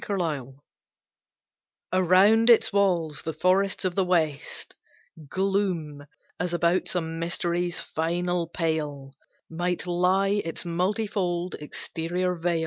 COPAN 0.01 0.55
Around 1.93 2.49
its 2.49 2.73
walls 2.73 3.21
the 3.23 3.33
forests 3.35 3.85
of 3.85 3.93
the 3.93 4.03
west 4.03 4.73
Gloom, 5.29 6.07
as 6.39 6.55
about 6.55 6.87
some 6.87 7.19
mystery's 7.19 7.79
final 7.79 8.47
pale 8.47 9.13
Might 9.47 9.85
lie 9.85 10.41
its 10.43 10.65
multifold 10.65 11.53
exterior 11.59 12.33
veil. 12.33 12.59